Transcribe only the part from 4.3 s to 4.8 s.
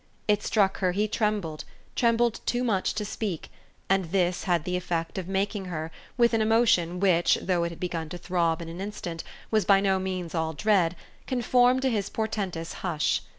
had the